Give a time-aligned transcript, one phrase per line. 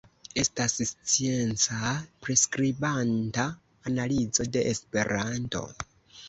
[0.43, 1.91] Estas scienca,
[2.27, 3.45] priskribanta
[3.91, 5.63] analizo de Esperanto.